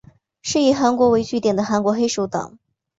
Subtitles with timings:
[0.41, 2.57] 是以韩国为据点的韩国黑手党。